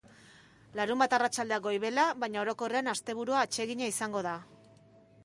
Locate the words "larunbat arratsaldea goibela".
0.77-2.05